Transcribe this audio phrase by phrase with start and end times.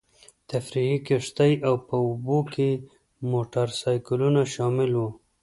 [0.51, 2.69] تفریحي کښتۍ او په اوبو کې
[3.31, 5.09] موټرسایکلونه شامل وو.